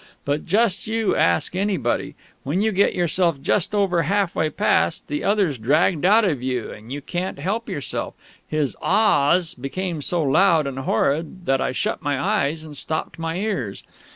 But 0.25 0.47
just 0.47 0.87
you 0.87 1.15
ask 1.15 1.55
anybody: 1.55 2.15
When 2.41 2.59
you 2.59 2.71
get 2.71 2.95
yourself 2.95 3.39
just 3.39 3.75
over 3.75 4.01
half 4.01 4.33
way 4.33 4.49
passed, 4.49 5.07
the 5.07 5.23
other's 5.23 5.59
dragged 5.59 6.05
out 6.05 6.25
of 6.25 6.41
you, 6.41 6.71
and 6.71 6.91
you 6.91 7.01
can't 7.01 7.37
help 7.37 7.69
yourself. 7.69 8.15
His 8.47 8.75
"Aaaaahs!" 8.81 9.53
became 9.53 10.01
so 10.01 10.23
loud 10.23 10.65
and 10.65 10.79
horrid 10.79 11.45
that 11.45 11.61
I 11.61 11.71
shut 11.71 12.01
my 12.01 12.19
eyes 12.19 12.63
and 12.63 12.75
stopped 12.75 13.19
my 13.19 13.37
ears.... 13.37 13.83